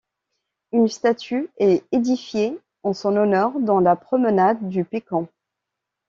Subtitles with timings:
[0.71, 5.27] Une statue est édifiée en son honneur dans la promenade du Picon.